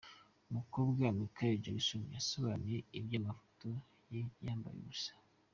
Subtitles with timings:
[0.49, 3.69] Umukobwa wa Micheal Jackson yasobanuye iby’amafoto
[4.11, 5.13] ye yambaye ubusa.